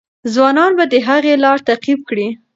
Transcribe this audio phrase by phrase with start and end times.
[0.33, 2.27] ځوانان به د هغې لار تعقیب کړي.